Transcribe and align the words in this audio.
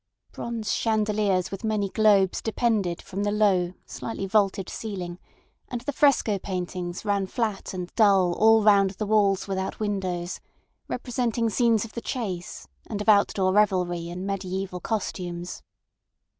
Bronze 0.31 0.73
chandeliers 0.73 1.51
with 1.51 1.63
many 1.63 1.87
globes 1.89 2.41
depended 2.41 3.03
from 3.03 3.21
the 3.21 3.31
low, 3.31 3.73
slightly 3.85 4.25
vaulted 4.25 4.67
ceiling, 4.67 5.19
and 5.67 5.81
the 5.81 5.93
fresco 5.93 6.39
paintings 6.39 7.05
ran 7.05 7.27
flat 7.27 7.71
and 7.71 7.93
dull 7.93 8.33
all 8.33 8.63
round 8.63 8.89
the 8.97 9.05
walls 9.05 9.47
without 9.47 9.79
windows, 9.79 10.39
representing 10.87 11.51
scenes 11.51 11.85
of 11.85 11.93
the 11.93 12.01
chase 12.01 12.67
and 12.87 12.99
of 12.99 13.09
outdoor 13.09 13.53
revelry 13.53 14.09
in 14.09 14.25
mediæval 14.25 14.81
costumes. 14.81 15.61